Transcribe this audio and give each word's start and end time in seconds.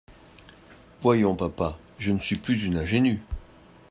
Voyons, 1.03 1.35
papa; 1.35 1.77
je 1.99 2.11
ne 2.11 2.17
suis 2.17 2.35
plus 2.37 2.63
une 2.63 2.77
ingénue. 2.79 3.21